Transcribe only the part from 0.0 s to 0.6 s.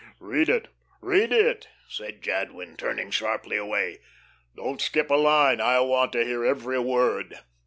"Read